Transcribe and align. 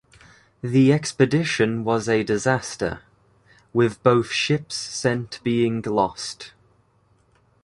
The 0.63 0.91
expedition 0.91 1.83
was 1.83 2.09
a 2.09 2.23
disaster, 2.23 3.01
with 3.71 4.01
both 4.01 4.31
ships 4.31 4.73
sent 4.75 5.39
being 5.43 5.83
lost. 5.83 6.53